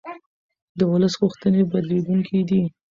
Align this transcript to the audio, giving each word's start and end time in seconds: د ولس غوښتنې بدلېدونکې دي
د 0.77 0.79
ولس 0.91 1.13
غوښتنې 1.21 1.61
بدلېدونکې 1.71 2.39
دي 2.49 2.61